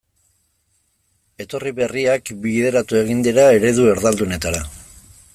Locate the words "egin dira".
3.01-3.43